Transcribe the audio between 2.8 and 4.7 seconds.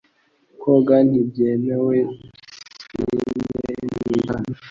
pisine ntiri hano.